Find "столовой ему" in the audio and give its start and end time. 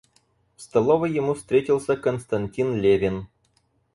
0.63-1.35